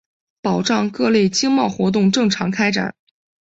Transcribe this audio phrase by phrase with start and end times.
[0.41, 2.95] 保障各类经贸活动正常开展